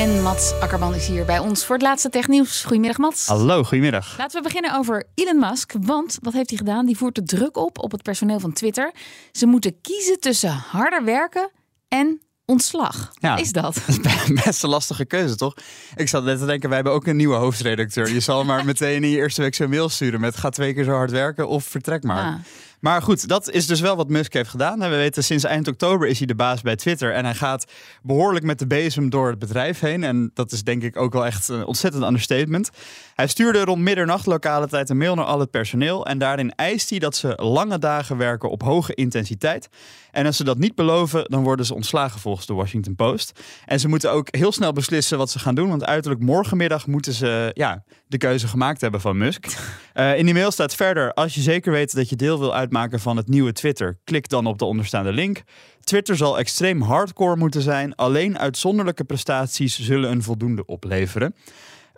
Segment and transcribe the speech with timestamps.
[0.00, 2.62] En Mats Akkerman is hier bij ons voor het laatste technieuws.
[2.62, 3.26] Goedemiddag Mats.
[3.26, 4.18] Hallo, goedemiddag.
[4.18, 5.72] Laten we beginnen over Elon Musk.
[5.80, 6.86] Want wat heeft hij gedaan?
[6.86, 8.92] Die voert de druk op op het personeel van Twitter.
[9.32, 11.50] Ze moeten kiezen tussen harder werken
[11.88, 13.10] en ontslag.
[13.12, 13.36] Ja.
[13.36, 13.74] Is dat?
[13.86, 15.54] Dat is best een lastige keuze, toch?
[15.96, 18.12] Ik zat net te denken, wij hebben ook een nieuwe hoofdredacteur.
[18.12, 20.84] Je zal maar meteen in je eerste week zo'n mail sturen met ga twee keer
[20.84, 22.24] zo hard werken of vertrek maar.
[22.24, 22.34] Ah.
[22.80, 24.78] Maar goed, dat is dus wel wat Musk heeft gedaan.
[24.78, 27.14] We weten sinds eind oktober is hij de baas bij Twitter.
[27.14, 30.04] En hij gaat behoorlijk met de bezem door het bedrijf heen.
[30.04, 32.70] En dat is denk ik ook wel echt een ontzettend understatement.
[33.14, 36.06] Hij stuurde rond middernacht lokale tijd een mail naar al het personeel.
[36.06, 39.68] En daarin eist hij dat ze lange dagen werken op hoge intensiteit.
[40.10, 43.40] En als ze dat niet beloven, dan worden ze ontslagen volgens de Washington Post.
[43.64, 45.68] En ze moeten ook heel snel beslissen wat ze gaan doen.
[45.68, 49.46] Want uiterlijk morgenmiddag moeten ze ja, de keuze gemaakt hebben van Musk.
[49.92, 53.00] Eh, in die mail staat verder: als je zeker weet dat je deel wil uitmaken
[53.00, 55.42] van het nieuwe Twitter, klik dan op de onderstaande link.
[55.80, 57.94] Twitter zal extreem hardcore moeten zijn.
[57.94, 61.34] Alleen uitzonderlijke prestaties zullen een voldoende opleveren.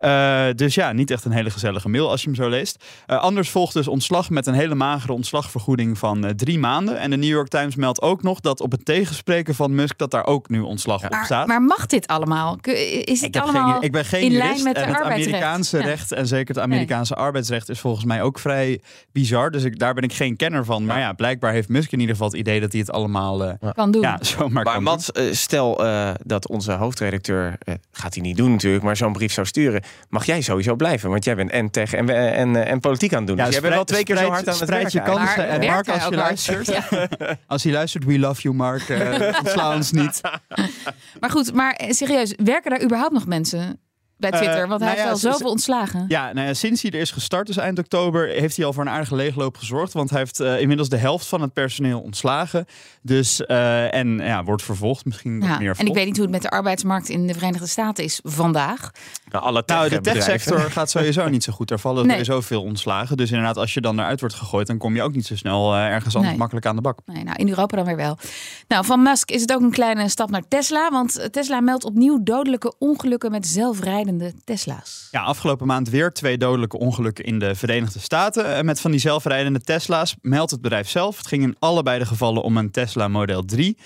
[0.02, 2.84] Eh, dus ja, niet echt een hele gezellige mail als je hem zo leest.
[3.06, 6.98] Eh, anders volgt dus ontslag met een hele magere ontslagvergoeding van eh, drie maanden.
[6.98, 10.10] En de New York Times meldt ook nog dat op het tegenspreken van Musk dat
[10.10, 11.46] daar ook nu ontslag op Maar, staat.
[11.46, 12.58] maar mag dit allemaal?
[12.62, 15.02] Is het Ik, allemaal geen, ik ben geen in lijn jurist met en het?
[15.02, 15.84] Amerikaanse Ja.
[15.84, 18.80] recht en zeker het Amerikaanse arbeidsrecht is volgens mij ook vrij
[19.12, 19.50] bizar.
[19.50, 20.84] Dus ik, daar ben ik geen kenner van.
[20.86, 23.90] Maar ja, blijkbaar heeft Musk in ieder geval het idee dat hij het allemaal kan
[23.90, 24.02] doen.
[24.02, 24.82] ja, zomaar Maar kan.
[24.82, 27.58] Mats, stel eh, dat onze hoofdredacteur,
[27.92, 31.10] gaat hij niet doen natuurlijk, maar zo'n brief zou sturen, mag jij sowieso blijven?
[31.10, 33.36] Want jij bent en tech en, en, en, en politiek aan het doen.
[33.36, 35.02] Ja, dus jij bent wel twee keer zo hard aan het je werken.
[35.02, 35.48] kansen.
[35.48, 36.70] En Mark, als je luistert,
[37.46, 38.88] als hij luistert, we love you, Mark.
[38.88, 40.20] Uh, ontsla ons niet.
[41.20, 43.80] Maar goed, maar eh, serieus, werken daar überhaupt nog mensen
[44.22, 44.68] bij Eh, Twitter?
[44.68, 46.04] Want hij nou ja, heeft al ze- zoveel ontslagen.
[46.08, 48.82] Ja, nou ja, sinds hij er is gestart, dus eind oktober, heeft hij al voor
[48.82, 49.92] een aardige leegloop gezorgd.
[49.92, 52.66] Want hij heeft eh, inmiddels de helft van het personeel ontslagen.
[53.02, 56.32] Dus, eh, en ja, wordt vervolgd, misschien Ja, meer en ik weet niet hoe het
[56.34, 58.90] met de arbeidsmarkt in de Verenigde Staten is vandaag.
[59.30, 61.68] Nou, alle Nou, de techsector gaat sowieso niet zo goed.
[61.68, 62.10] Daar vallen Nee.
[62.24, 63.16] sowieso veel ontslagen.
[63.16, 65.74] Dus inderdaad, als je dan eruit wordt gegooid, dan kom je ook niet zo snel
[65.74, 66.38] eh, ergens anders Nee.
[66.38, 66.98] makkelijk aan de bak.
[67.06, 68.18] Nee, nou, in Europa dan weer wel.
[68.68, 70.90] Nou, van Musk is het ook een kleine stap naar Tesla.
[70.90, 74.11] Want Tesla meldt opnieuw dodelijke ongelukken met zelfrijdende
[74.44, 75.08] Tesla's.
[75.10, 78.46] Ja, afgelopen maand weer twee dodelijke ongelukken in de Verenigde Staten.
[78.46, 81.16] En met van die zelfrijdende Tesla's meldt het bedrijf zelf.
[81.16, 83.76] Het ging in allebei de gevallen om een Tesla Model 3.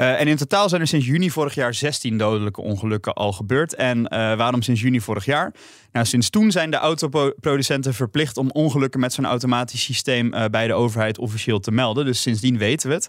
[0.00, 3.74] Eh, en in totaal zijn er sinds juni vorig jaar 16 dodelijke ongelukken al gebeurd.
[3.74, 5.52] En eh, waarom sinds juni vorig jaar?
[5.92, 10.66] Nou, sinds toen zijn de autoproducenten verplicht om ongelukken met zo'n automatisch systeem eh, bij
[10.66, 12.04] de overheid officieel te melden.
[12.04, 13.08] Dus sindsdien weten we het.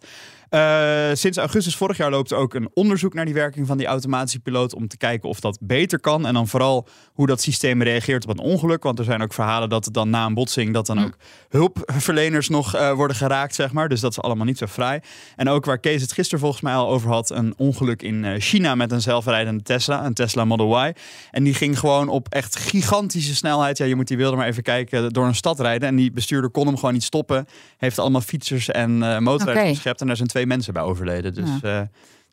[1.14, 4.40] Sinds augustus vorig jaar loopt er ook een onderzoek naar die werking van die automatische
[4.40, 6.26] piloot om te kijken of dat beter kan.
[6.26, 8.84] En dan vooral hoe dat systeem reageert op een ongeluk.
[8.84, 11.18] Want er zijn ook verhalen dat het dan na een botsing dat dan ook
[11.50, 13.90] hulpverleners nog worden geraakt, zeg maar.
[13.90, 15.00] Dus dat is allemaal niet zo fraai.
[15.36, 18.40] En ook waar Kees het gisteren volgens mij al over had, een ongeluk in eh,
[18.40, 20.94] China met een zelfrijdende Tesla, een Tesla Model Y.
[21.32, 23.78] En die ging gewoon op echt gigantische snelheid.
[23.78, 25.88] Ja, je moet die wilde maar even kijken door een stad rijden.
[25.88, 27.46] En die bestuurder kon hem gewoon niet stoppen.
[27.78, 30.02] Heeft allemaal fietsers en eh motorrijders geschept.
[30.02, 31.34] En daar zijn twee mensen bij overleden.
[31.34, 31.82] Dus eh,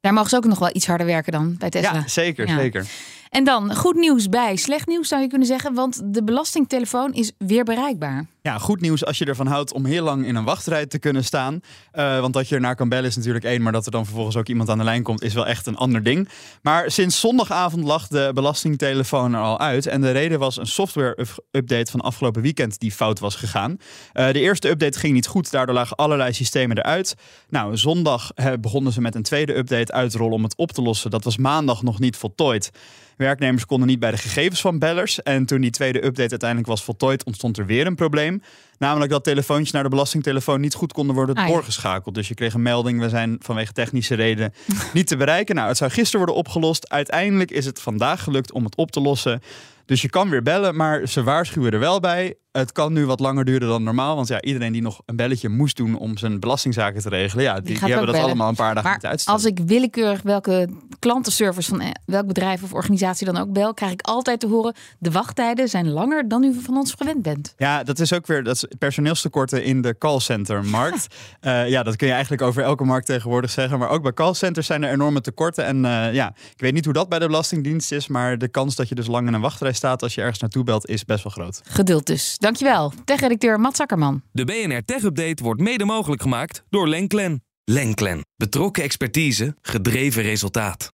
[0.00, 1.92] Daar mogen ze ook nog wel iets harder werken dan bij Tesla.
[1.92, 2.56] ja, zeker, Ja.
[2.58, 2.86] zeker.
[3.30, 5.74] En dan goed nieuws bij slecht nieuws zou je kunnen zeggen.
[5.74, 8.26] Want de belastingtelefoon is weer bereikbaar.
[8.42, 11.24] Ja, goed nieuws als je ervan houdt om heel lang in een wachtrij te kunnen
[11.24, 11.60] staan.
[11.92, 14.36] Eh, want dat je ernaar kan bellen is natuurlijk één, maar dat er dan vervolgens
[14.36, 16.28] ook iemand aan de lijn komt is wel echt een ander ding.
[16.62, 19.86] Maar sinds zondagavond lag de belastingtelefoon er al uit.
[19.86, 23.76] En de reden was een software-update van afgelopen weekend die fout was gegaan.
[24.12, 27.14] Eh, de eerste update ging niet goed, daardoor lagen allerlei systemen eruit.
[27.48, 30.82] Nou, zondag begonnen ze met een tweede update uit te rollen om het op te
[30.82, 31.10] lossen.
[31.10, 32.70] Dat was maandag nog niet voltooid.
[33.18, 35.22] Werknemers konden niet bij de gegevens van bellers.
[35.22, 38.37] En toen die tweede update uiteindelijk was voltooid, ontstond er weer een probleem.
[38.78, 42.14] Namelijk dat telefoontjes naar de belastingtelefoon niet goed konden worden Ah, doorgeschakeld.
[42.14, 44.52] Dus je kreeg een melding, we zijn vanwege technische reden
[44.92, 45.54] niet te bereiken.
[45.54, 46.88] Nou, het zou gisteren worden opgelost.
[46.88, 49.42] Uiteindelijk is het vandaag gelukt om het op te lossen.
[49.86, 52.34] Dus je kan weer bellen, maar ze waarschuwen er wel bij.
[52.52, 54.16] Het kan nu wat langer duren dan normaal.
[54.16, 57.54] Want ja, iedereen die nog een belletje moest doen om zijn belastingzaken te regelen, ja,
[57.54, 58.22] die, die hebben dat bellen.
[58.22, 59.40] allemaal een paar dagen Maar uitstellen.
[59.40, 60.68] als ik willekeurig welke
[60.98, 64.74] klantenservice van eh, welk bedrijf of organisatie dan ook bel, krijg ik altijd te horen:
[64.98, 67.54] de wachttijden zijn langer dan u van ons gewend bent.
[67.56, 71.06] Ja, dat is ook weer dat is personeelstekorten in de callcentermarkt.
[71.40, 73.78] Eh ja, dat kun je eigenlijk over elke markt tegenwoordig zeggen.
[73.78, 75.64] Maar ook bij callcenters zijn er enorme tekorten.
[75.64, 78.08] En eh, ja, ik weet niet hoe dat bij de Belastingdienst is.
[78.08, 80.64] Maar de kans dat je dus lang in een wachtrij staat als je ergens naartoe
[80.64, 81.60] belt, is best wel groot.
[81.64, 82.36] Geduld dus.
[82.38, 84.22] Dankjewel, tech-redacteur Mats Akkerman.
[84.32, 87.42] De BNR Tech Update wordt mede mogelijk gemaakt door Lenklen.
[87.64, 88.24] Lenklen.
[88.36, 90.92] Betrokken expertise, gedreven resultaat.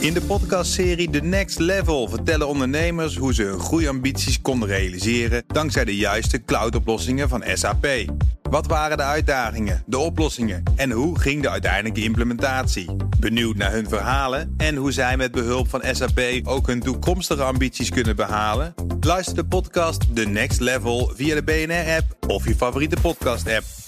[0.00, 5.84] In de podcastserie The Next Level vertellen ondernemers hoe ze hun groeiambities konden realiseren dankzij
[5.84, 7.86] de juiste cloudoplossingen van SAP.
[8.42, 12.96] Wat waren de uitdagingen, de oplossingen en hoe ging de uiteindelijke implementatie?
[13.24, 17.90] Benieuwd naar hun verhalen en hoe zij met behulp van SAP ook hun toekomstige ambities
[17.90, 18.74] kunnen behalen?
[19.00, 23.83] Luister de podcast The Next Level via de BNR-app of je favoriete podcast-app.